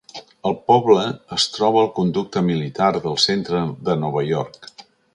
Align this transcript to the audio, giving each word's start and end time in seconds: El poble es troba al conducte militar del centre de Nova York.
El 0.51 0.53
poble 0.71 1.03
es 1.37 1.45
troba 1.57 1.83
al 1.83 1.91
conducte 1.99 2.45
militar 2.49 2.91
del 3.07 3.23
centre 3.29 3.65
de 3.91 4.01
Nova 4.07 4.29
York. 4.35 4.71